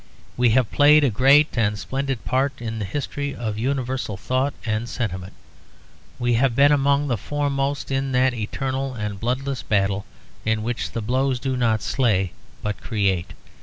We 0.35 0.49
have 0.57 0.71
played 0.71 1.03
a 1.03 1.11
great 1.11 1.55
and 1.55 1.77
splendid 1.77 2.25
part 2.25 2.59
in 2.59 2.79
the 2.79 2.85
history 2.85 3.35
of 3.35 3.59
universal 3.59 4.17
thought 4.17 4.55
and 4.65 4.89
sentiment; 4.89 5.33
we 6.17 6.33
have 6.33 6.55
been 6.55 6.71
among 6.71 7.07
the 7.07 7.17
foremost 7.19 7.91
in 7.91 8.11
that 8.13 8.33
eternal 8.33 8.95
and 8.95 9.19
bloodless 9.19 9.61
battle 9.61 10.07
in 10.43 10.63
which 10.63 10.93
the 10.93 11.01
blows 11.03 11.39
do 11.39 11.55
not 11.55 11.83
slay, 11.83 12.31
but 12.63 12.81
create. 12.81 13.33